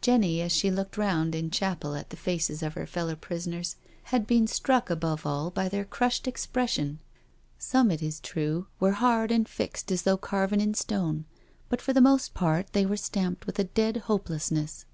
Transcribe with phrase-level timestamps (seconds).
[0.00, 3.74] Jenny, as she looked round in chapel at the faces of her fellow prisoners,
[4.14, 7.00] had been struck above all by their crushed expression.
[7.58, 11.24] Some, it is true, were hard and fixed as though carven in stone,
[11.68, 14.84] but for the most part they were stamped with a dead hopelessness.